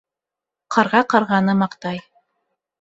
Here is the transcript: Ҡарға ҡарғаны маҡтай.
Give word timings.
Ҡарға 0.77 1.03
ҡарғаны 1.15 1.57
маҡтай. 1.63 2.05